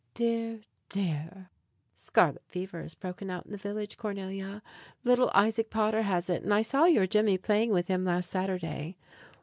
[0.15, 0.61] Dear!
[0.89, 1.51] dear!
[1.93, 4.63] Scarlet fever has broken out in the village, Cornelia.
[5.03, 8.97] Little Isaac Potter has it, and I saw your Jimmy playing with him last Saturday.